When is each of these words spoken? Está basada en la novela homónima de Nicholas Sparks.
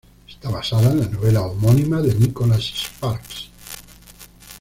Está 0.27 0.49
basada 0.49 0.89
en 0.89 0.99
la 0.99 1.05
novela 1.07 1.41
homónima 1.43 2.01
de 2.01 2.15
Nicholas 2.15 2.71
Sparks. 2.75 3.51